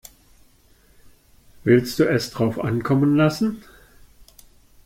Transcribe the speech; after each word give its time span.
Willst 1.63 1.99
du 1.99 2.05
es 2.09 2.31
drauf 2.31 2.57
ankommen 2.57 3.15
lassen? 3.15 3.63